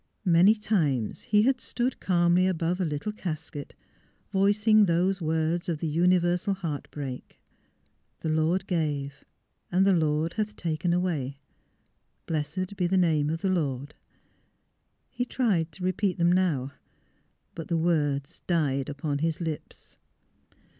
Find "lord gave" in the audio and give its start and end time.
8.29-9.23